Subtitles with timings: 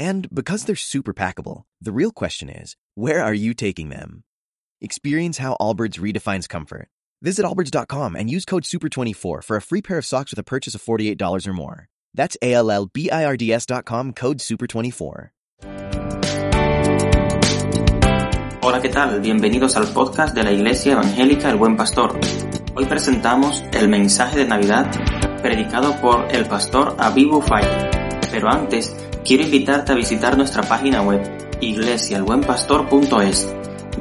[0.00, 4.24] And because they're super packable, the real question is, where are you taking them?
[4.80, 6.88] Experience how Allbirds redefines comfort.
[7.20, 10.74] Visit allbirds.com and use code SUPER24 for a free pair of socks with a purchase
[10.74, 11.88] of $48 or more.
[12.14, 15.28] That's A-L-L-B-I-R-D-S.com code SUPER24.
[18.62, 19.20] Hola, ¿qué tal?
[19.20, 22.18] Bienvenidos al podcast de la Iglesia Evangélica El Buen Pastor.
[22.74, 24.90] Hoy presentamos el mensaje de Navidad
[25.42, 27.66] predicado por el pastor Abibu Fay.
[28.30, 28.94] Pero antes,
[29.30, 31.22] quiero invitarte a visitar nuestra página web
[31.60, 33.46] iglesialbuenpastor.es,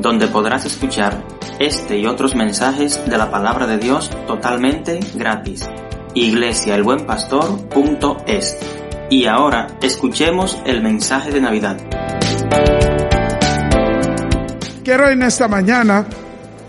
[0.02, 1.24] donde podrás escuchar
[1.60, 5.70] este y otros mensajes de la palabra de Dios totalmente gratis.
[6.16, 8.58] iglesialbuenpastor.es.
[9.12, 11.78] Y ahora escuchemos el mensaje de Navidad.
[14.84, 16.08] Quiero en esta mañana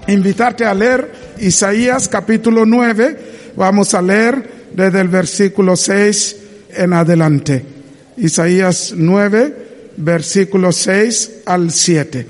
[0.07, 3.53] invitarte a leer Isaías capítulo 9.
[3.57, 6.37] Vamos a leer desde el versículo 6
[6.75, 7.80] en adelante.
[8.21, 12.27] Isaías 9, versículo 6 al 7.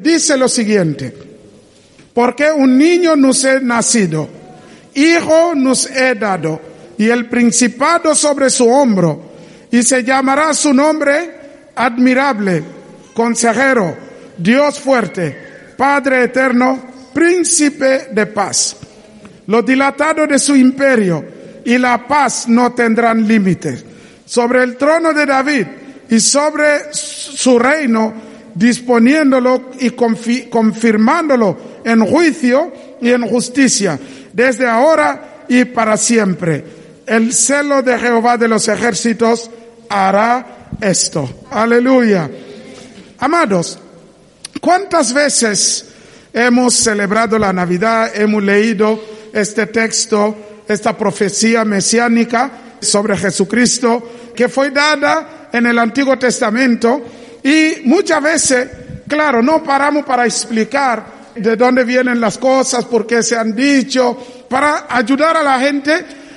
[0.00, 1.12] Dice lo siguiente,
[2.14, 4.28] porque un niño nos he nacido,
[4.94, 6.60] hijo nos he dado,
[6.96, 9.30] y el principado sobre su hombro,
[9.70, 11.30] y se llamará su nombre
[11.74, 12.62] admirable,
[13.14, 13.96] consejero,
[14.38, 15.36] Dios fuerte,
[15.76, 16.82] Padre eterno,
[17.12, 18.76] príncipe de paz.
[19.46, 21.24] Lo dilatado de su imperio
[21.64, 23.84] y la paz no tendrán límites
[24.30, 25.66] sobre el trono de David
[26.08, 28.14] y sobre su reino,
[28.54, 33.98] disponiéndolo y confirmándolo en juicio y en justicia,
[34.32, 36.64] desde ahora y para siempre.
[37.06, 39.50] El celo de Jehová de los ejércitos
[39.88, 41.28] hará esto.
[41.50, 42.30] Aleluya.
[43.18, 43.80] Amados,
[44.60, 45.86] ¿cuántas veces
[46.32, 49.02] hemos celebrado la Navidad, hemos leído
[49.32, 50.36] este texto,
[50.68, 57.04] esta profecía mesiánica sobre Jesucristo que fue dada en el Antiguo Testamento
[57.42, 58.68] y muchas veces,
[59.06, 64.16] claro, no paramos para explicar de dónde vienen las cosas, por qué se han dicho,
[64.48, 65.92] para ayudar a la gente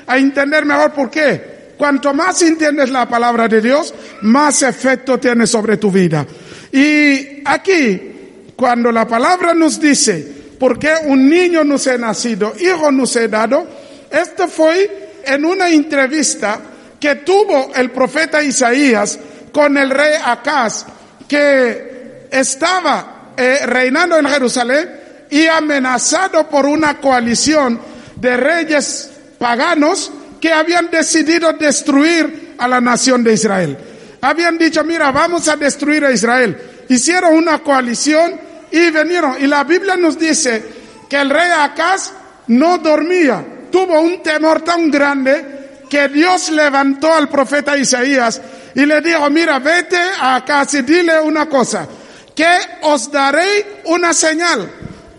[0.05, 1.75] a entender mejor por qué.
[1.77, 3.93] Cuanto más entiendes la palabra de Dios,
[4.23, 6.27] más efecto tiene sobre tu vida.
[6.73, 10.27] Y aquí, cuando la palabra nos dice,
[10.59, 13.65] por qué un niño nos ha nacido, hijo nos ha dado,
[14.11, 16.72] esto fue en una entrevista
[17.03, 19.19] que tuvo el profeta Isaías
[19.51, 20.85] con el rey Acaz,
[21.27, 24.89] que estaba eh, reinando en Jerusalén
[25.29, 27.77] y amenazado por una coalición
[28.15, 33.77] de reyes paganos que habían decidido destruir a la nación de Israel.
[34.21, 36.85] Habían dicho, mira, vamos a destruir a Israel.
[36.87, 38.39] Hicieron una coalición
[38.71, 39.43] y vinieron.
[39.43, 40.63] Y la Biblia nos dice
[41.09, 42.13] que el rey Acaz
[42.47, 45.62] no dormía, tuvo un temor tan grande
[45.93, 48.41] que Dios levantó al profeta Isaías
[48.73, 51.87] y le dijo, mira, vete a casa y dile una cosa,
[52.35, 52.49] que
[52.81, 54.67] os daré una señal.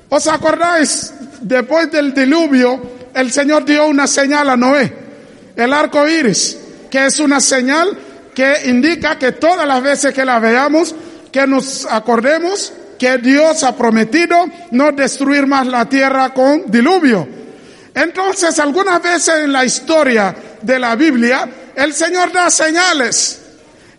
[0.08, 1.14] ¿Os acordáis?
[1.42, 4.92] Después del diluvio, el Señor dio una señal a Noé,
[5.54, 6.58] el arco iris,
[6.90, 7.96] que es una señal
[8.34, 10.92] que indica que todas las veces que la veamos,
[11.30, 17.28] que nos acordemos que Dios ha prometido no destruir más la tierra con diluvio.
[17.94, 20.34] Entonces, algunas veces en la historia
[20.64, 23.41] de la Biblia, el Señor da señales.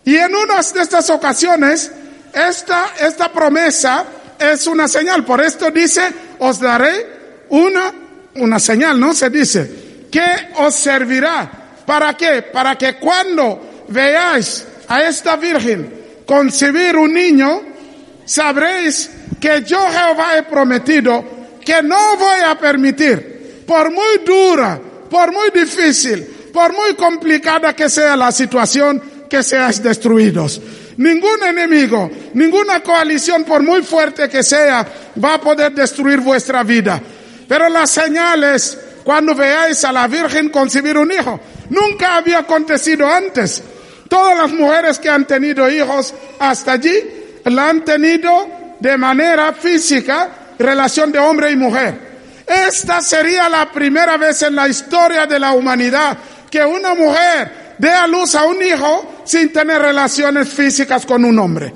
[0.04, 1.90] Y en unas de estas ocasiones,
[2.32, 4.04] esta, esta promesa
[4.38, 5.24] es una señal.
[5.24, 6.02] Por esto dice,
[6.38, 7.92] os daré una,
[8.36, 9.14] una señal, ¿no?
[9.14, 10.24] Se dice, que
[10.56, 11.50] os servirá.
[11.86, 12.42] ¿Para qué?
[12.42, 17.62] Para que cuando veáis a esta virgen concebir un niño,
[18.24, 19.10] sabréis
[19.40, 21.24] que yo Jehová he prometido
[21.64, 24.80] que no voy a permitir por muy dura,
[25.10, 30.58] por muy difícil, por muy complicada que sea la situación, que seáis destruidos.
[30.96, 34.86] Ningún enemigo, ninguna coalición, por muy fuerte que sea,
[35.22, 36.98] va a poder destruir vuestra vida.
[37.46, 41.38] Pero las señales, cuando veáis a la Virgen concebir un hijo,
[41.68, 43.62] nunca había acontecido antes.
[44.08, 46.96] Todas las mujeres que han tenido hijos hasta allí,
[47.44, 52.06] la han tenido de manera física, relación de hombre y mujer.
[52.46, 56.16] Esta sería la primera vez en la historia de la humanidad
[56.56, 61.38] que una mujer dé a luz a un hijo sin tener relaciones físicas con un
[61.38, 61.70] hombre.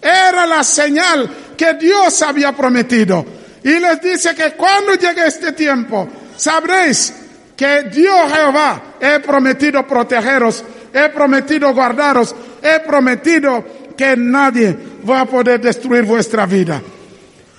[0.00, 3.26] Era la señal que Dios había prometido.
[3.62, 7.12] Y les dice que cuando llegue este tiempo, sabréis
[7.54, 10.64] que Dios Jehová he prometido protegeros,
[10.94, 13.62] he prometido guardaros, he prometido
[13.94, 14.74] que nadie
[15.08, 16.80] va a poder destruir vuestra vida.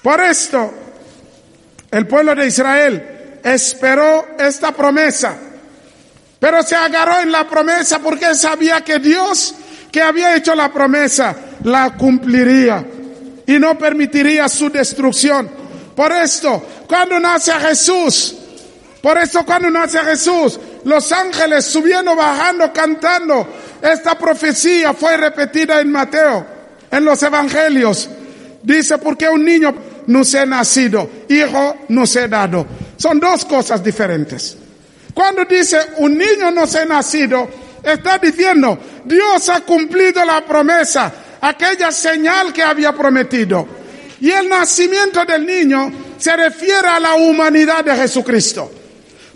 [0.01, 0.73] Por esto,
[1.91, 5.37] el pueblo de Israel esperó esta promesa,
[6.44, 9.56] pero se agarró en la promesa porque sabía que Dios
[9.90, 12.86] que había hecho la promesa la cumpliría
[13.48, 15.50] y no permitiría su destrucción.
[15.95, 18.36] Por esto, cuando nace Jesús,
[19.01, 23.48] por esto cuando nace Jesús, los ángeles subiendo, bajando, cantando,
[23.81, 26.45] esta profecía fue repetida en Mateo,
[26.92, 28.10] en los evangelios.
[28.62, 29.74] Dice, porque un niño
[30.07, 32.68] nos ha nacido, hijo nos ha dado.
[32.98, 34.57] Son dos cosas diferentes.
[35.13, 37.50] Cuando dice un niño nos ha nacido,
[37.83, 41.12] está diciendo, Dios ha cumplido la promesa,
[41.42, 43.68] aquella señal que había prometido.
[44.21, 48.71] Y el nacimiento del niño se refiere a la humanidad de Jesucristo.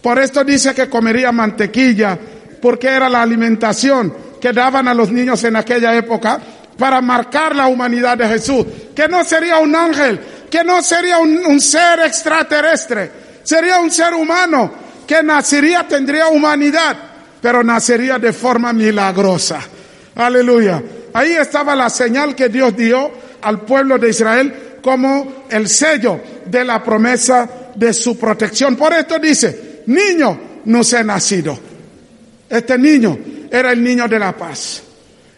[0.02, 2.18] Por esto dice que comería mantequilla,
[2.62, 6.40] porque era la alimentación que daban a los niños en aquella época
[6.78, 8.66] para marcar la humanidad de Jesús,
[8.96, 10.20] que no sería un ángel,
[10.50, 13.12] que no sería un, ser extraterrestre,
[13.44, 16.98] sería un ser humano que nacería, tendría humanidad,
[17.42, 19.62] pero nacería de forma milagrosa.
[20.16, 20.84] Aleluya.
[21.14, 23.10] Ahí estaba la señal que Dios dio
[23.42, 28.76] al pueblo de Israel como el sello de la promesa de su protección.
[28.76, 31.58] Por esto dice, niño no se ha nacido.
[32.50, 33.18] Este niño
[33.50, 34.84] era el niño de la paz.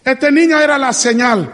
[0.03, 1.49] Este niño era la señal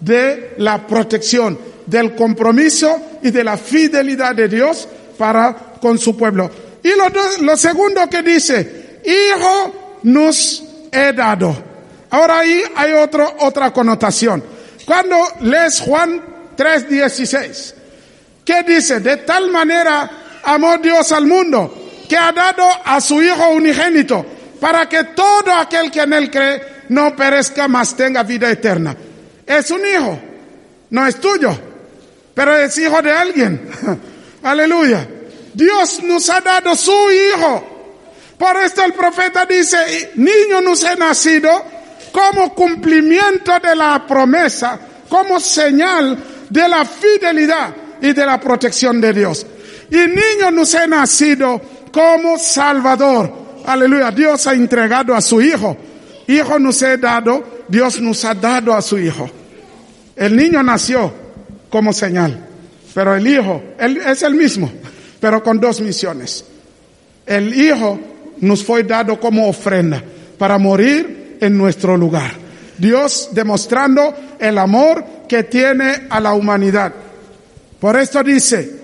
[0.00, 6.50] de la protección, del compromiso y de la fidelidad de Dios para con su pueblo.
[6.88, 11.54] Y lo, segundo que dice, hijo nos he dado.
[12.10, 14.42] Ahora ahí hay otro, otra connotación.
[14.86, 16.22] Cuando lees Juan
[16.56, 17.74] 3:16,
[18.42, 19.00] ¿qué dice?
[19.00, 20.10] De tal manera
[20.44, 24.24] amó Dios al mundo que ha dado a su Hijo unigénito
[24.58, 28.96] para que todo aquel que en él cree no perezca, mas tenga vida eterna.
[29.46, 30.18] Es un hijo,
[30.88, 31.50] no es tuyo,
[32.32, 33.68] pero es hijo de alguien.
[34.42, 35.06] Aleluya.
[35.58, 37.64] Dios nos ha dado su hijo.
[38.38, 41.50] Por esto el profeta dice, niño nos ha nacido
[42.12, 44.78] como cumplimiento de la promesa,
[45.08, 46.16] como señal
[46.48, 49.44] de la fidelidad y de la protección de Dios.
[49.90, 51.60] Y niño nos ha nacido
[51.90, 55.76] como Salvador Aleluya, Dios ha entregado a su Hijo.
[56.26, 59.28] Hijo nos ha dado, Dios nos ha dado a su Hijo.
[60.16, 61.12] El niño nació
[61.68, 62.46] como señal,
[62.94, 64.72] pero el Hijo es el mismo,
[65.20, 66.44] pero con dos misiones.
[67.26, 67.98] El Hijo
[68.40, 70.02] nos fue dado como ofrenda
[70.38, 72.32] para morir en nuestro lugar.
[72.76, 76.92] Dios demostrando el amor que tiene a la humanidad.
[77.80, 78.80] Por esto dice,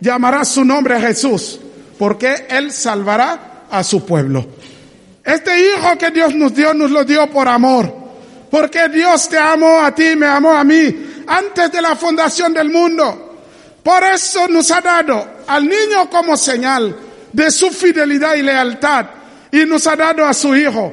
[0.00, 1.58] llamará su nombre Jesús,
[1.98, 4.46] porque Él salvará a su pueblo.
[5.24, 8.06] Este hijo que Dios nos dio, nos lo dio por amor.
[8.50, 12.70] Porque Dios te amó a ti, me amó a mí, antes de la fundación del
[12.70, 13.40] mundo.
[13.82, 16.96] Por eso nos ha dado al niño como señal
[17.32, 19.06] de su fidelidad y lealtad.
[19.52, 20.92] Y nos ha dado a su hijo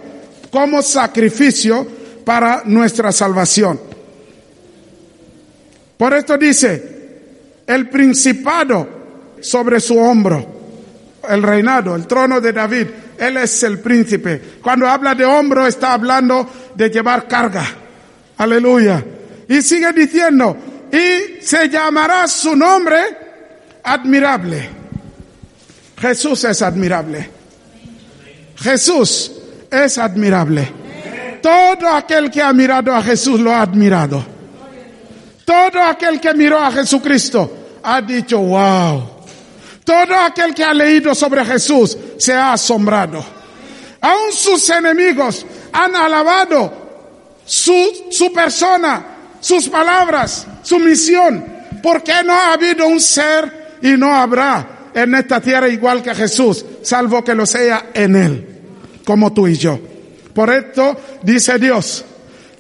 [0.51, 1.87] como sacrificio
[2.23, 3.79] para nuestra salvación.
[5.97, 6.91] Por esto dice,
[7.65, 8.87] el principado
[9.41, 10.53] sobre su hombro
[11.29, 12.87] el reinado, el trono de David.
[13.17, 14.41] Él es el príncipe.
[14.61, 17.65] Cuando habla de hombro está hablando de llevar carga.
[18.37, 19.03] Aleluya.
[19.47, 20.57] Y sigue diciendo,
[20.91, 23.22] y se llamará su nombre
[23.83, 24.69] admirable.
[25.99, 27.29] Jesús es admirable.
[28.57, 29.31] Jesús
[29.69, 30.71] es admirable.
[31.41, 34.23] Todo aquel que ha mirado a Jesús lo ha admirado.
[35.45, 39.09] Todo aquel que miró a Jesucristo ha dicho, wow.
[39.83, 43.23] Todo aquel que ha leído sobre Jesús se ha asombrado.
[43.99, 46.73] Aún sus enemigos han alabado
[47.45, 49.05] su, su persona,
[49.41, 51.45] sus palabras, su misión,
[51.81, 56.65] porque no ha habido un ser y no habrá en esta tierra igual que Jesús,
[56.81, 58.47] salvo que lo sea en Él,
[59.05, 59.77] como tú y yo.
[60.33, 62.05] Por esto dice Dios,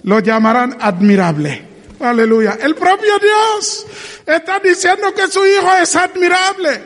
[0.03, 1.65] lo llamarán admirable.
[2.01, 2.57] Aleluya.
[2.61, 3.85] El propio Dios
[4.25, 6.81] está diciendo que su Hijo es admirable.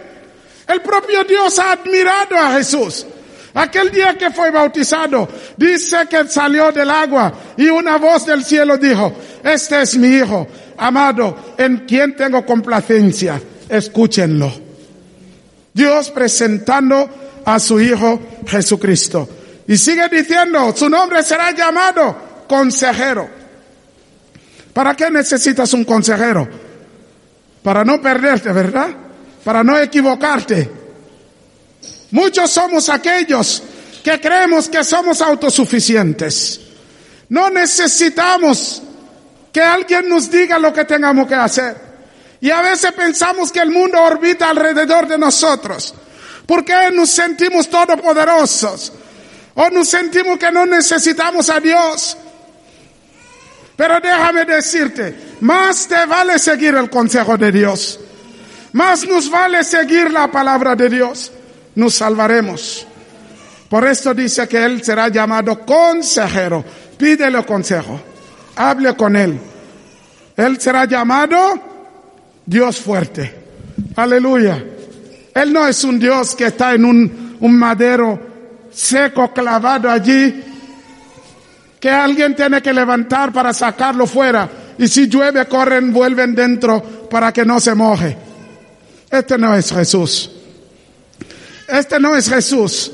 [0.67, 3.08] El propio Dios ha admirado a Jesús.
[3.56, 5.27] Aquel día que fue bautizado,
[5.58, 10.48] dice que salió del agua y una voz del cielo dijo, este es mi hijo,
[10.77, 14.52] amado, en quien tengo complacencia, escúchenlo.
[15.74, 17.10] Dios presentando
[17.46, 19.30] a su hijo Jesucristo.
[19.68, 23.30] Y sigue diciendo, su nombre será llamado consejero.
[24.74, 26.48] ¿Para qué necesitas un consejero?
[27.64, 28.90] Para no perderte, ¿verdad?
[29.44, 30.72] Para no equivocarte.
[32.12, 33.64] Muchos somos aquellos
[34.04, 36.62] que creemos que somos autosuficientes.
[37.30, 38.82] No necesitamos
[39.52, 41.87] que alguien nos diga lo que tengamos que hacer.
[42.39, 45.94] Y a veces pensamos que el mundo orbita alrededor de nosotros.
[46.46, 48.94] porque nos sentimos todopoderosos?
[49.53, 52.15] O nos sentimos que no necesitamos a Dios.
[53.75, 58.00] Pero déjame decirte, más te vale seguir el consejo de Dios.
[58.74, 61.32] Más nos vale seguir la palabra de Dios.
[61.75, 62.88] Nos salvaremos.
[63.70, 66.63] Por esto dice que Él será llamado consejero.
[66.98, 68.00] Pídele consejo.
[68.56, 69.39] Hable con Él.
[70.38, 71.67] Él será llamado
[72.48, 73.36] Dios fuerte.
[73.96, 74.63] Aleluya.
[75.36, 78.20] Él no es un Dios que está en un, un madero
[78.72, 80.44] seco clavado allí
[81.80, 84.50] que alguien tiene que levantar para sacarlo fuera.
[84.80, 88.18] Y si llueve, corren, vuelven dentro para que no se moje.
[89.12, 90.32] Este no es Jesús.
[91.68, 92.92] Este no es Jesús.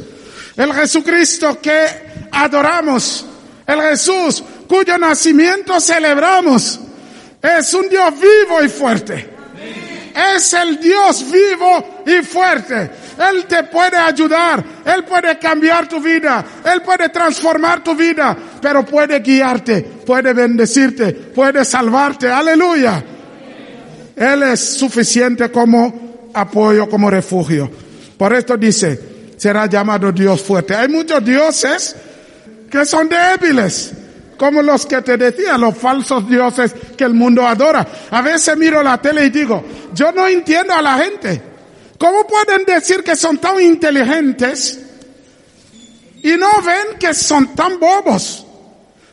[0.57, 3.25] El Jesucristo que adoramos.
[3.65, 6.79] El Jesús cuyo nacimiento celebramos.
[7.41, 9.32] Es un Dios vivo y fuerte.
[10.15, 12.89] Es el Dios vivo y fuerte.
[13.17, 18.85] Él te puede ayudar, Él puede cambiar tu vida, Él puede transformar tu vida, pero
[18.85, 22.29] puede guiarte, puede bendecirte, puede salvarte.
[22.29, 23.03] Aleluya.
[24.15, 27.69] Él es suficiente como apoyo, como refugio.
[28.17, 28.99] Por esto dice,
[29.37, 30.75] será llamado Dios fuerte.
[30.75, 31.95] Hay muchos dioses
[32.69, 33.93] que son débiles
[34.43, 37.87] como los que te decía, los falsos dioses que el mundo adora.
[38.11, 41.41] A veces miro la tele y digo, yo no entiendo a la gente.
[41.97, 44.81] ¿Cómo pueden decir que son tan inteligentes
[46.21, 48.45] y no ven que son tan bobos?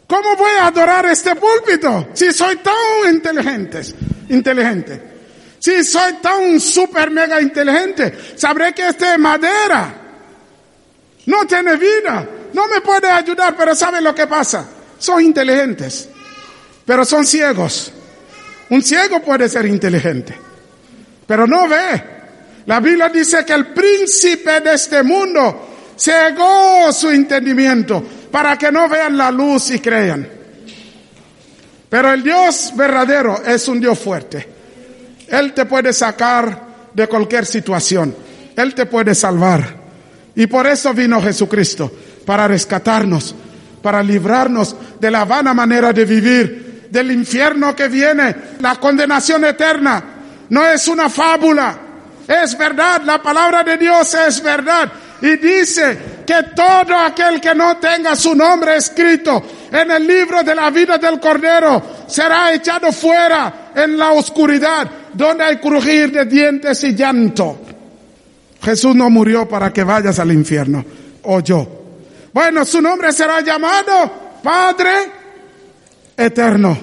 [0.09, 3.83] ¿Cómo voy a adorar este púlpito si soy tan inteligente?
[4.31, 5.03] Inteligente.
[5.61, 9.95] Si soy tan super mega inteligente, sabré que este es madera.
[11.27, 12.29] No tiene vida.
[12.53, 14.80] No me puede ayudar, pero ¿saben lo que pasa?
[15.01, 16.09] Son inteligentes,
[16.85, 17.91] pero son ciegos.
[18.69, 20.39] Un ciego puede ser inteligente,
[21.27, 22.05] pero no ve.
[22.67, 28.89] La Biblia dice que el príncipe de este mundo cegó su entendimiento para que no
[28.91, 30.29] vean la luz y crean.
[31.89, 34.47] Pero el Dios verdadero es un Dios fuerte.
[35.29, 38.15] Él te puede sacar de cualquier situación.
[38.55, 39.81] Él te puede salvar.
[40.37, 41.91] Y por eso vino Jesucristo,
[42.27, 43.35] para rescatarnos,
[43.83, 50.05] para librarnos de la vana manera de vivir, del infierno que viene, la condenación eterna.
[50.49, 51.79] No es una fábula,
[52.27, 54.91] es verdad, la palabra de Dios es verdad.
[55.23, 60.55] Y dice que todo aquel que no tenga su nombre escrito en el libro de
[60.55, 66.83] la vida del Cordero será echado fuera en la oscuridad, donde hay crujir de dientes
[66.85, 67.61] y llanto.
[68.63, 70.85] Jesús no murió para que vayas al infierno,
[71.23, 71.80] o yo.
[72.33, 74.91] Bueno, su nombre será llamado Padre
[76.17, 76.79] Eterno.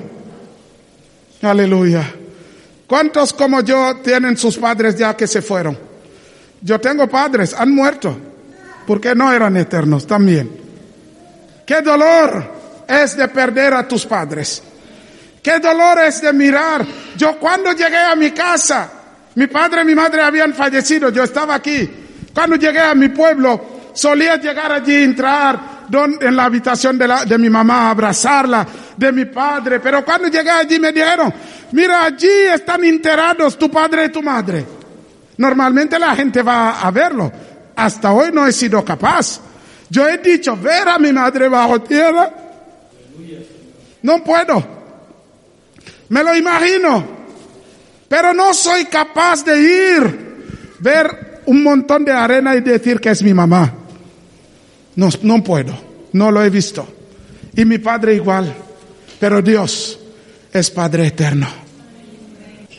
[1.42, 2.14] Aleluya.
[2.88, 5.78] ¿Cuántos como yo tienen sus padres ya que se fueron?
[6.62, 8.18] Yo tengo padres, han muerto,
[8.86, 10.50] porque no eran eternos también.
[11.66, 14.64] Qué dolor es de perder a tus padres.
[15.44, 16.86] Qué dolor es de mirar.
[17.16, 18.90] Yo cuando llegué a mi casa,
[19.36, 21.90] mi padre y mi madre habían fallecido, yo estaba aquí.
[22.34, 25.78] Cuando llegué a mi pueblo, solía llegar allí, entrar,
[26.22, 29.80] en la habitación de, la, de mi mamá, abrazarla, de mi padre.
[29.80, 31.34] Pero cuando llegué allí me dijeron,
[31.72, 34.64] mira, allí están enterados tu padre y tu madre.
[35.38, 37.32] Normalmente la gente va a verlo.
[37.76, 39.40] Hasta hoy no he sido capaz.
[39.90, 42.32] Yo he dicho, ver a mi madre bajo tierra.
[44.04, 44.64] No puedo.
[46.10, 47.18] Me lo imagino.
[48.08, 53.24] Pero no soy capaz de ir, ver un montón de arena y decir que es
[53.24, 53.74] mi mamá.
[54.98, 55.74] No, no puedo,
[56.14, 56.86] no lo he visto.
[57.56, 58.54] Y mi Padre igual.
[59.20, 60.00] Pero Dios
[60.52, 61.48] es Padre eterno.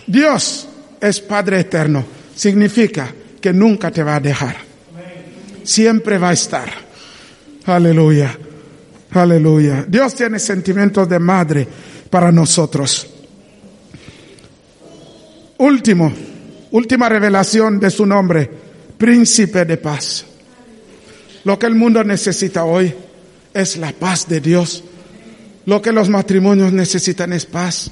[0.07, 0.69] Dios
[1.01, 2.05] es Padre eterno.
[2.35, 4.57] Significa que nunca te va a dejar.
[5.63, 6.69] Siempre va a estar.
[7.67, 8.37] Aleluya.
[9.11, 9.85] Aleluya.
[9.89, 11.67] Dios tiene sentimientos de madre
[12.11, 13.07] para nosotros.
[15.59, 16.13] Último,
[16.73, 18.51] última revelación de su nombre,
[18.97, 20.28] príncipe de paz.
[21.49, 22.95] Lo que el mundo necesita hoy
[23.55, 24.85] es la paz de Dios.
[25.65, 27.91] Lo que los matrimonios necesitan es paz.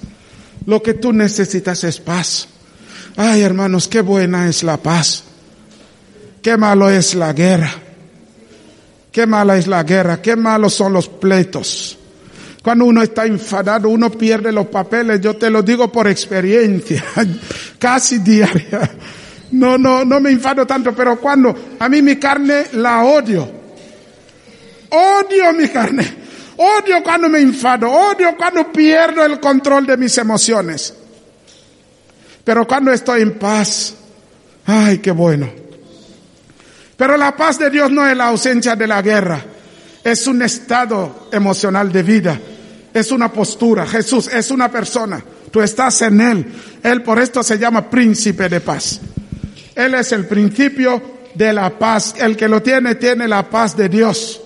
[0.67, 2.49] Lo que tú necesitas es paz.
[3.17, 5.25] Ay, hermanos, qué buena es la paz.
[6.43, 7.73] Qué malo es la guerra.
[9.11, 10.21] Qué mala es la guerra.
[10.21, 11.97] Qué malos son los pleitos.
[12.63, 15.23] Cuando uno está enfadado, uno pierde los papeles.
[15.23, 17.03] Yo te lo digo por experiencia,
[17.79, 18.91] casi diaria.
[19.53, 23.49] No, no, no me enfado tanto, pero cuando a mí mi carne la odio.
[24.91, 26.27] Odio mi carne.
[26.57, 27.91] Odio cuando me enfado.
[27.91, 30.95] Odio cuando pierdo el control de mis emociones.
[32.45, 33.95] Pero cuando estoy en paz,
[34.67, 35.51] ay, qué bueno.
[36.97, 39.45] Pero la paz de Dios no es la ausencia de la guerra.
[40.03, 42.41] Es un estado emocional de vida
[43.01, 43.87] es una postura.
[43.87, 45.23] Jesús es una persona.
[45.51, 46.53] Tú estás en Él.
[46.83, 49.01] Él por esto se llama príncipe de paz.
[49.77, 51.01] Él es el principio
[51.35, 52.15] de la paz.
[52.19, 54.41] El que lo tiene, tiene la paz de Dios.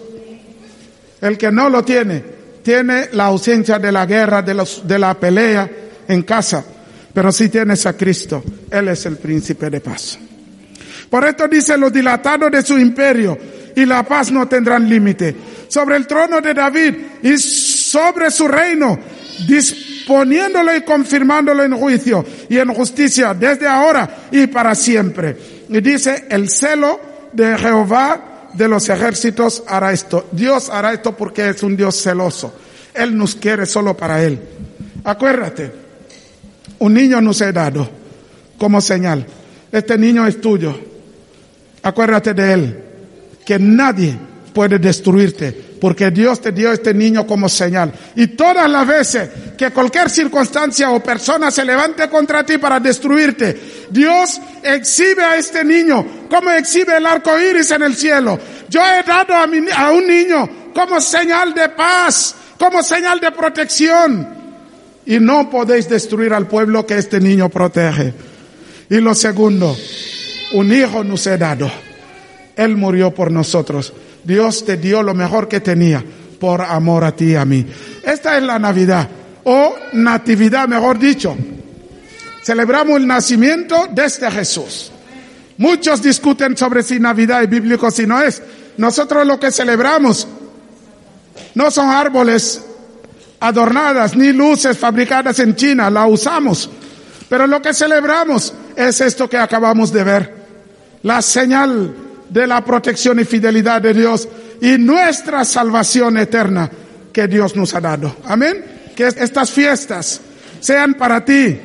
[1.21, 2.25] El que no lo tiene,
[2.63, 5.71] tiene la ausencia de la guerra, de, los, de la pelea
[6.09, 6.65] en casa.
[7.15, 10.19] Pero si tienes a Cristo, Él es el príncipe de paz.
[11.09, 13.39] Por esto dice los dilatados de su imperio
[13.75, 15.37] y la paz no tendrán límite.
[15.69, 18.99] Sobre el trono de David y sobre su reino,
[19.47, 25.37] disponiéndolo y confirmándolo en juicio y en justicia desde ahora y para siempre.
[25.69, 27.01] Y dice, el celo
[27.33, 30.29] de Jehová de los ejércitos hará esto.
[30.33, 32.55] Dios hará esto porque es un Dios celoso.
[32.95, 34.41] Él nos quiere solo para Él.
[35.05, 35.73] Acuérdate,
[36.81, 37.89] un niño nos he dado
[38.59, 39.27] como señal.
[39.71, 40.79] Este niño es tuyo.
[41.83, 42.85] Acuérdate de Él.
[43.45, 44.17] Que nadie
[44.53, 47.93] puede destruirte, porque Dios te dio este niño como señal.
[48.15, 53.87] Y todas las veces que cualquier circunstancia o persona se levante contra ti para destruirte,
[53.91, 58.39] Dios exhibe a este niño como exhibe el arco iris en el cielo.
[58.69, 64.41] Yo he dado a, a un niño como señal de paz, como señal de protección.
[65.07, 68.13] Y no podéis destruir al pueblo que este niño protege.
[68.91, 69.77] Y lo segundo,
[70.53, 71.71] un hijo nos he dado.
[72.57, 73.93] Él murió por nosotros.
[74.25, 76.05] Dios te dio lo mejor que tenía
[76.39, 77.67] por amor a ti y a mí.
[78.03, 79.09] Esta es la Navidad,
[79.45, 81.37] o Natividad, mejor dicho.
[82.43, 84.91] Celebramos el nacimiento de este Jesús.
[85.59, 88.43] Muchos discuten sobre si Navidad es bíblico, si no es.
[88.79, 90.27] Nosotros lo que celebramos
[91.55, 92.63] no son árboles
[93.41, 96.71] adornadas ni luces fabricadas en China, la usamos.
[97.29, 100.35] Pero lo que celebramos es esto que acabamos de ver.
[101.03, 101.95] La señal
[102.31, 104.29] de la protección y fidelidad de Dios
[104.61, 106.71] y nuestra salvación eterna
[107.13, 108.17] que Dios nos ha dado.
[108.25, 108.65] Amén.
[108.95, 110.21] Que estas fiestas
[110.61, 111.59] sean para ti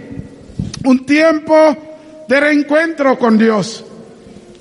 [0.84, 3.84] un tiempo de reencuentro con Dios.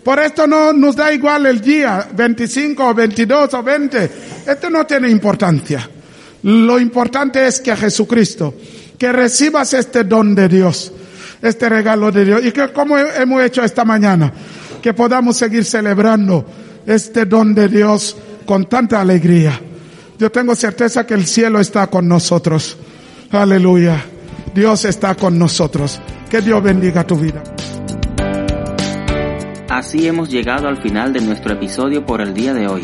[0.02, 4.10] Por esto no nos da igual el día, 25 o 22 o 20.
[4.46, 5.88] Esto no tiene importancia.
[6.42, 8.54] Lo importante es que Jesucristo,
[8.98, 10.92] que recibas este don de Dios,
[11.40, 12.44] este regalo de Dios.
[12.44, 14.30] Y que como hemos hecho esta mañana,
[14.84, 16.44] que podamos seguir celebrando
[16.84, 19.58] este don de Dios con tanta alegría.
[20.18, 22.76] Yo tengo certeza que el cielo está con nosotros.
[23.30, 24.04] Aleluya.
[24.54, 26.02] Dios está con nosotros.
[26.28, 27.42] Que Dios bendiga tu vida.
[29.70, 32.82] Así hemos llegado al final de nuestro episodio por el día de hoy.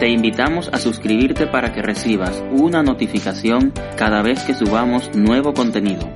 [0.00, 6.10] Te invitamos a suscribirte para que recibas una notificación cada vez que subamos nuevo contenido.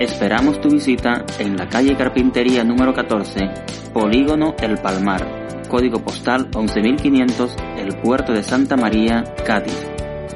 [0.00, 3.48] Esperamos tu visita en la calle Carpintería número 14,
[3.92, 9.86] Polígono El Palmar, código postal 11500, el puerto de Santa María, Cádiz.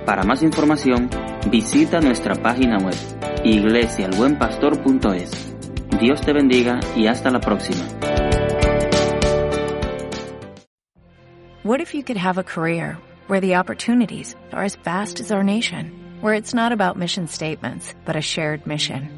[0.07, 1.11] Para más información,
[1.51, 2.95] visita nuestra página web,
[3.43, 5.57] iglesialbuenpastor.es.
[6.01, 7.85] Dios te bendiga y hasta la próxima.
[11.65, 15.43] What if you could have a career where the opportunities are as vast as our
[15.43, 15.91] nation,
[16.21, 19.18] where it's not about mission statements, but a shared mission?